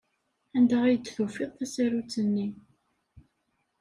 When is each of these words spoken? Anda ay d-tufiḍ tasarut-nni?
Anda 0.57 0.77
ay 0.83 0.95
d-tufiḍ 0.97 1.51
tasarut-nni? 1.57 2.47